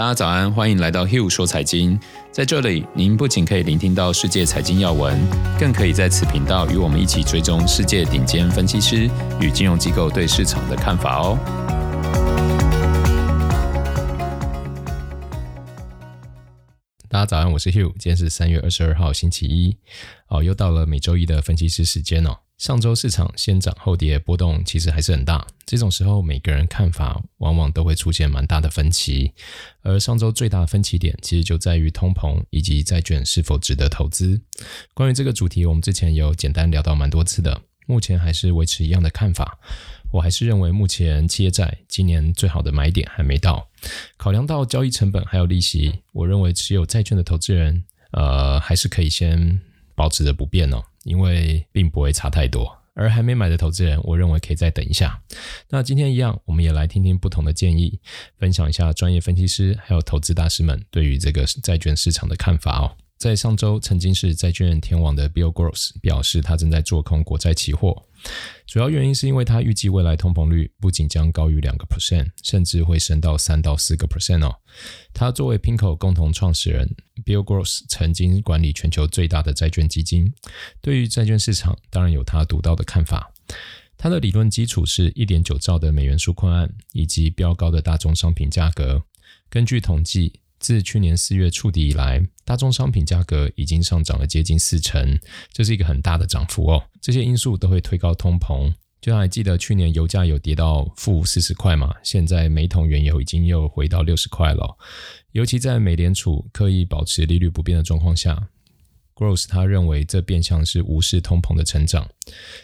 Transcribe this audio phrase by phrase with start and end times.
[0.00, 2.00] 大家早安，欢迎来到 Hugh 说财经。
[2.32, 5.20] 在这里，您不仅可以聆听到世界财经要闻，
[5.58, 9.10] 更可以在此频道与我们一起追踪世界顶尖分析师
[9.42, 11.38] 与金融机构对市场的看法哦。
[17.10, 19.76] 大家早安，我是 Hugh，今天是三月二十二号星期一，
[20.28, 22.38] 哦，又到了每周一的分析师时间哦。
[22.60, 25.46] 上周市场先涨后跌，波动其实还是很大。
[25.64, 29.32] 这种时候，每个人看法往往都会出现蛮大的分歧。
[29.80, 34.38] 而上周最大的分歧点，其实就在于通膨以及债券是否值得投资。
[34.92, 39.58] 关于这个主题，我们之前有简单聊到蛮多次的，目前还是维持一样的看法。
[40.12, 43.70] 我还是认为，目前企业债今年最好的买点还没到。
[44.18, 49.62] 考量到交易成本还有利息，我认为持有债券的投资人，呃，还是可以先
[49.94, 50.84] 保持着不变哦。
[51.04, 55.20] 因为并不会差太多，而还没买的投资人，我认为可以再等一下。
[55.68, 57.98] 那今天一样，我们也来听听不同的建议，
[58.38, 62.96] 分享一下专业分析师还有投资大师们对于这个债券市场的看法哦。
[63.20, 68.06] 在上周曾经是债券天王的 Bill Gross 表示，他正在做空国债期货。
[68.66, 74.56] 主要原因是因为他预计未来通膨率不仅将高于两个 percent，甚至会升到三到四个 percent 哦。
[75.12, 80.32] 他作为 PIMCO 共同创始人，Bill Gross 曾经管理全球最大的债券基金，
[80.80, 83.30] 对于债券市场当然有他独到的看法。
[83.98, 89.02] 他的理论基础是一点九兆的美元纾困案以及飙高的大宗商品价格。
[89.50, 95.18] 根据统计，自去年四月触底以来，大宗商品价格已经上涨了接近四成，
[95.52, 96.84] 这是一个很大的涨幅哦。
[97.00, 98.72] 这些因素都会推高通膨。
[99.00, 101.94] 就还记得去年油价有跌到负四十块嘛？
[102.02, 104.76] 现在每桶原油已经又回到六十块了。
[105.32, 108.48] 尤其在美联储刻意保持利率不变的状况下。
[109.20, 112.08] Gross 他认为这变相是无视通膨的成长。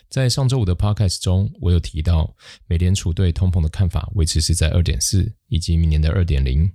[0.09, 2.35] 在上周五的 Podcast 中，我有提到
[2.67, 6.73] 美联储对通膨的看法维持是在二点四，以及明年的二点零，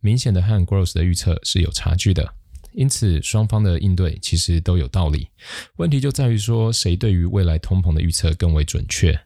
[0.00, 2.34] 明显的和 Gross 的预测是有差距的。
[2.74, 5.28] 因此，双方的应对其实都有道理。
[5.76, 9.18] 问题就在于说，谁对于未来通膨的预测更为准确。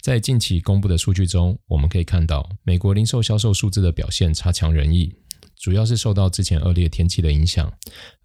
[0.00, 5.12] 在近期公布的数据中，我们可以看到美国零售销售数字的表现差强人意。
[5.64, 7.72] 主要是受到之前恶劣天气的影响，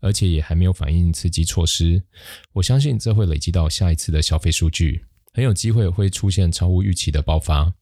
[0.02, 2.04] 而且也还没有反映刺激措施。
[2.52, 7.74] 我相信这会累积到下一次的消费数据，很有机会会出现超乎预期的爆发。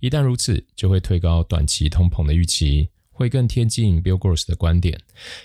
[0.00, 5.00] 一旦如此，就会推高短期通膨的预期，会更贴近 Bill Gross 的观点。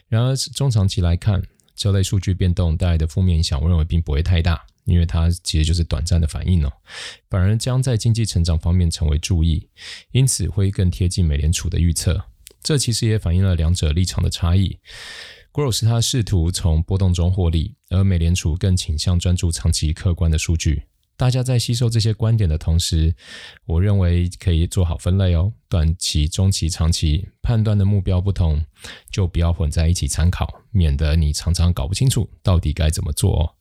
[0.07, 1.39] 然而，中长期来看，
[1.75, 6.73] 这类数据变动带来的负面影响，我认为并不会太大，因为它其实就是短暂的反应哦，
[7.29, 9.69] 反而将在经济成长方面成为注意，
[10.13, 12.25] 因此会更贴近美联储的预测。
[12.63, 14.79] 这其实也反映了两者立场的差异。
[15.51, 20.83] Gross 他试图从波动中获利，而美联储更倾向专注长期客观的数据。
[21.17, 23.13] 大家在吸收这些观点的同时，
[23.66, 25.53] 我认为可以做好分类哦。
[25.69, 28.63] 短期、中期、长期判断的目标不同，
[29.11, 33.53] 就不要混在一起参考，免得你常常搞不清楚到底该怎么做哦。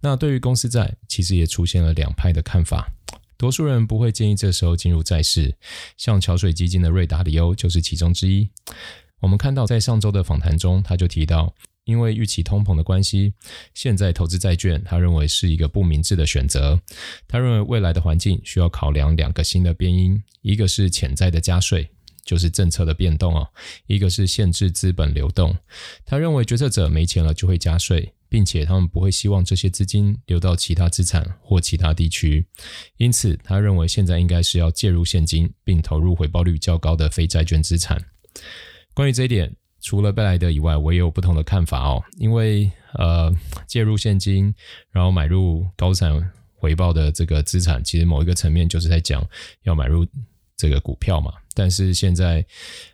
[0.00, 2.92] 那对于公司债，其实也出现了两派的看法。
[3.36, 5.56] 多数人不会建议这时候进入债市，
[5.96, 8.48] 像桥水基金的瑞达里欧就是其中之一。
[9.20, 13.32] 我们看到在上周的访谈中，他就提到，因为预期通膨的关系，
[13.72, 16.80] 现在投资债券，他认为是一个不明智的选择。
[17.26, 21.88] 他认为未来的环境需要考量两个新的变因，一个是潜在的加税，
[22.24, 23.46] 就是政策的变动哦；
[23.86, 25.56] 一个是限制资本流动。
[26.04, 28.12] 他认为决策者没钱了就会加税。
[28.34, 32.44] 并且他们不会希望这些资金流到其他资产或其他地区，
[32.96, 37.96] 因此他认为现在应该是要介入现金，并投入回报率较高的非债券资产。
[38.92, 42.02] 关于这一点，除了贝莱德以外，我也有不同的看法哦。
[42.18, 43.32] 因为呃，
[43.68, 44.52] 介入现金，
[44.90, 49.24] 然后买入高产回报的这个资产，其实某一个层面就是在讲
[49.62, 50.04] 要买入
[50.56, 51.32] 这个股票嘛。
[51.56, 52.44] 但是现在，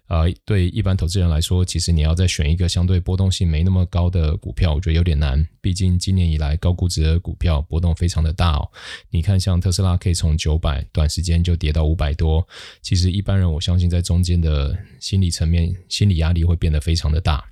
[0.08, 5.48] 呃，对一般投资人来说，其实你要再选一个相对波动性没那么高的股票，我觉得有点难。
[5.62, 8.70] 毕竟今年以来高估值的股票波动非常的大哦。
[9.08, 12.46] 你看，像特斯拉可以从九百短时间就跌到五百多，
[12.82, 17.42] 其实一般人我相信在中间的心理层面，心理压力会变得非常的大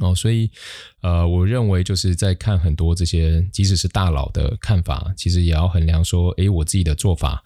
[0.00, 0.14] 哦。
[0.14, 0.50] 所以，
[1.00, 7.42] 呃，我认为就是在看很多这些，即使是大佬的看法，其实也要衡量说，诶，我自己的做法。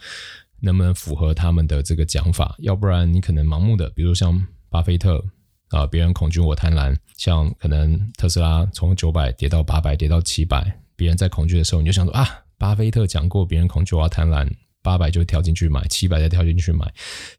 [0.64, 2.54] 能不能符合他们的这个讲法？
[2.58, 5.22] 要不然你可能盲目的，比如像巴菲特
[5.68, 12.26] 啊，别人恐惧我贪婪，像可能特斯拉从九百跌到八百，跌到七百，别人在恐惧的时候，你就想说啊，
[12.58, 14.50] 巴菲特讲过别人恐惧我贪婪，
[14.84, 16.86] 八百就跳进去买，七百再跳进去买，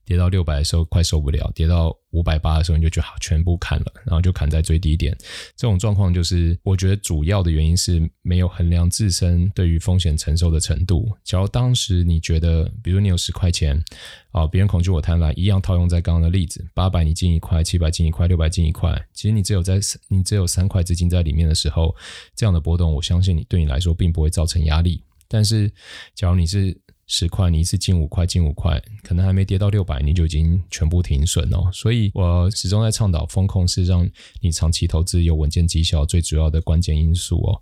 [0.03, 5.15] 跌到六百的时候快受不了，跌到五百八的时候你就觉得，全部砍了，然后就砍在最低点。
[5.56, 11.15] 这种状况就是，我觉得主要的原因是没有衡量自身对于风险承受的程度。
[11.24, 13.80] 假如当时你觉得，比如你有十块钱，
[14.31, 21.95] 啊，别人恐惧我贪婪，一样套用在刚刚的例子，八百你进一块，七百进一块，六百进一块，其实你只有在你只有三块资金在里面的时候，
[22.36, 25.03] 这样的波动，我相信你对你来说并不会造成压力。
[25.27, 25.71] 但是，
[26.13, 26.77] 假如你是
[27.07, 31.69] 十块，你一次进五块，进五块，可能还没跌到六百，你就已经全部停损哦。
[31.72, 34.10] 所以我始终在倡导，风控是让
[34.42, 37.62] 你长期投资有稳健绩效最主要的关键因素哦。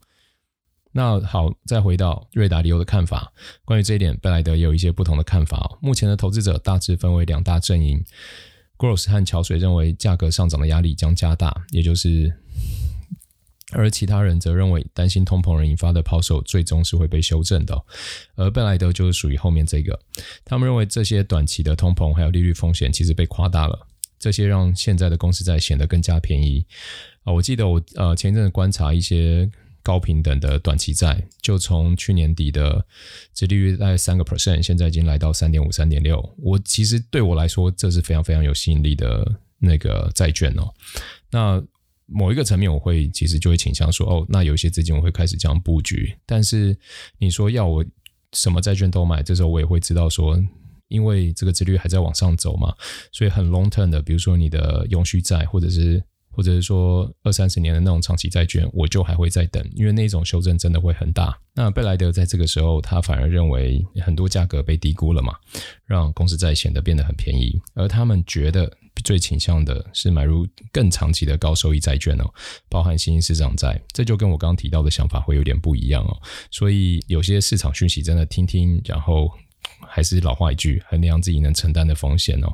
[0.92, 3.34] 那好，再回到瑞达利欧的看法，
[3.66, 5.78] 关于这一点，贝莱德也有一些不同的看法。
[5.82, 8.02] 目前的投资者大致分为两大阵营
[8.78, 12.34] ，Gross 和桥水认为价格上涨的压力将加大，也就是。
[13.74, 17.84] 而其他人则认为，担心通膨而引发的抛售最终是会被修正的，
[18.36, 20.00] 而贝莱德就是属于后面这个。
[20.46, 23.88] 他们认为这些短期的通膨还有利率风险其实被夸大了，
[24.20, 26.66] 这些让现在的公司债显得更加便宜。
[27.24, 29.50] 啊，我记得我呃前一阵子观察一些
[29.82, 32.86] 高平等的短期债，就从去年底的
[33.34, 36.34] 殖利率大概三个 percent，现在已经来到三点五、三点六。
[36.38, 40.74] 我其实对我来说，这是非常非常有吸引力的那个债券哦。
[41.32, 41.64] 那
[42.06, 46.16] 某一个层面，我会其实就会倾向说，哦，那有一些资金我会开始这样布局。
[46.26, 46.78] 但是
[47.18, 47.84] 你说要我
[48.34, 50.38] 什么债券都买，这时候我也会知道说，
[50.90, 52.74] 因为这个殖利率还在往上走嘛，
[53.12, 61.40] 所以很 long term 的，比如说你的永续债，或者是或者是说二三十年的那种长期债券，我就还会再等，因为那种修正真的会很大。
[61.56, 65.36] 那贝莱德在这个时候，他反而认为很多价格被低估了嘛，
[65.86, 68.78] 让公司债显得变得很便宜，而他们觉得。
[69.02, 72.26] 最倾向的是买入更长期的高收益债券哦，
[72.70, 76.22] 包含新兴市场债，这就跟我刚刚提到的想法会有点不一样哦。
[76.52, 79.32] 所以有些市场讯息真的听听，然后
[79.90, 82.48] 还是老话一句，衡量自己能承担的风险哦。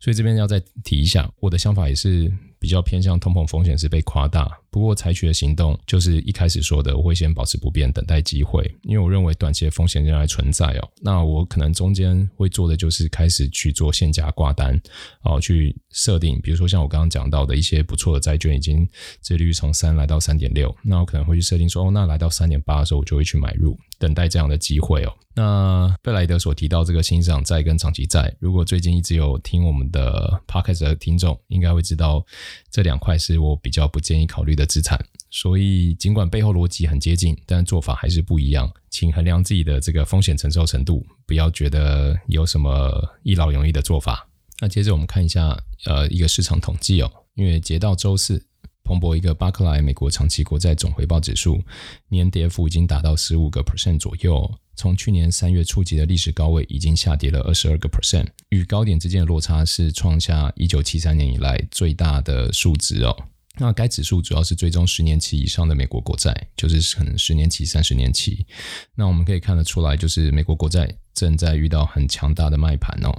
[0.00, 2.32] 所以这边要再提一下，我的想法也是。
[2.60, 10.88] 比较偏向通膨风险是被夸大，不过采取的行动就是一开始说的，我会先保持不变，等待机会，因为我认为短期的风险仍然存在哦。
[11.00, 14.76] 那我可能中间会做的就是开始去做限价挂单，
[15.22, 18.84] 哦，去设定，比如说像我刚刚讲到的一些不错的债券，已经
[19.22, 25.14] 殖利率从三来到三点六，那我可能会去设定说，哦，那来到三点八的时候，我就会去买入，等待这样的机会哦。
[25.34, 32.24] 那贝莱德所提到这个新市场债跟长期债，如果最近一直有听我们的 Podcast 的听众，应该会知道。
[32.70, 34.98] 这两块是我比较不建议考虑的资产，
[35.30, 38.70] 所以尽管背后逻辑很接近，但做法还是不一样。
[38.90, 44.28] 请衡量自己的这个风险承受程度，不要觉得有什么一劳永逸的做法。
[44.60, 48.44] 那接着我们看一下，呃，一个市场统计哦，因为截到周四，
[48.88, 51.62] 彭博一个巴克莱美国长期国债总回报指数
[52.08, 54.50] 年跌幅已经达到十五个 percent 左右。
[54.76, 63.14] 从去年三月触及的历史高位，已经下跌了二十二个 percent，与高点之间的落差是创下一九七三年以来最大的数值哦。
[63.60, 68.46] 那该指数主要是追踪十年期以上的美国国债，就是可能十年期、三十年期。
[68.94, 73.12] 那我们可以看得出来，就是美国国债正在遇到很强大的卖盘哦。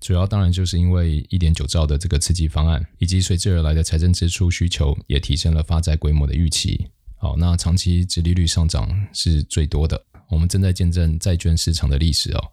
[0.00, 6.86] 主要当然就是因为一点九兆的这个刺激方案，以及随之而来的财政支出需求，也提升了发债规模的预期。
[7.16, 10.02] 好，那长期殖利率上涨是最多的。
[10.30, 12.52] 我们正在见证债券市场的历史哦，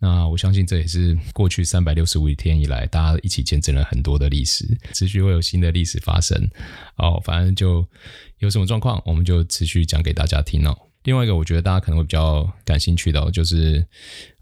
[0.00, 6.50] 那我相信这也是过去三百六十五天以来，大家一起见证了很多的历史，持续会有新的历史发生。
[6.96, 7.86] 哦，反正就
[8.38, 10.76] 有什么状况，我们就持续讲给大家听哦。
[11.04, 13.86] 另外一个，我觉得大家可能会比较感兴趣的哦，就是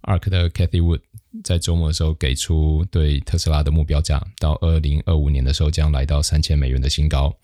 [0.02, 1.00] ARK 的 Cathy Wood
[1.42, 7.34] 在周末的时候给出对特斯拉的目标价，到二零二五年的时候将来到三千美元的新高。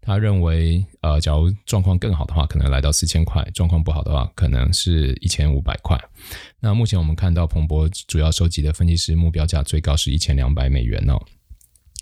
[0.00, 5.96] 他认为，呃，假如状况更好的话，可能来到四千块；状况不好的话，可能是一千五百块。
[6.58, 11.20] 那目前我们看到彭博主要收集的分析师目标价最高是一千两百美元哦。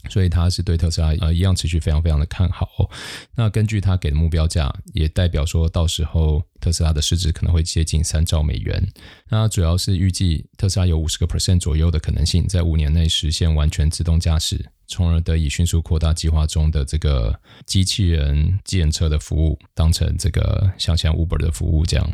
[0.09, 2.90] 所以他是对特斯拉呃一样持续非常非常的看好哦。
[3.35, 8.83] 那根据他给的目标价，也代表说到时候特斯拉的市值可能会接近三兆美元。
[9.28, 22.12] 那主要是预计特斯拉有五十个 percent 左右的可能性，在五年内实现完全自动驾驶，从而得以迅速扩大计划中的这个机器人建车的服务，当成这个像像 Uber 的服务这样。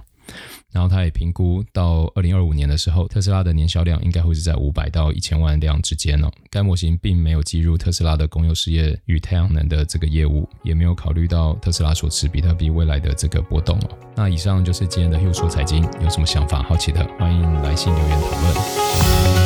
[0.77, 6.31] 然后他也评估到二零二五年的时候，特斯拉的年销量应该会是在五百到一千万辆之间哦。
[6.51, 13.89] 该模型并没有计入特斯拉的公用事业与太阳能的这个业务，也没有考虑到特斯拉所持比特币未来的这个波动哦。
[14.15, 19.46] 那以上就是今天的 h u 说财经，有什么想法、好奇的，欢迎来信留言讨论。